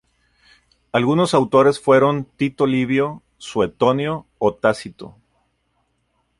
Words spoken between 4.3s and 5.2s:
o Tácito.